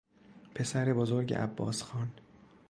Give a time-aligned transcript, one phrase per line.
[0.55, 2.11] پسر بزرگ عباسخان